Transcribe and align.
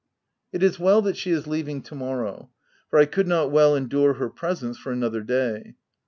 It 0.51 0.63
is 0.63 0.79
well 0.79 1.03
that 1.03 1.15
she 1.15 1.29
is 1.29 1.45
leaving 1.45 1.83
to 1.83 1.93
morrow, 1.93 2.49
for 2.89 2.97
I 2.97 3.05
could 3.05 3.27
not 3.27 3.51
well 3.51 3.75
endure 3.75 4.13
her 4.15 4.31
presence 4.31 4.79
for 4.79 4.91
another 4.91 5.21
day. 5.21 5.75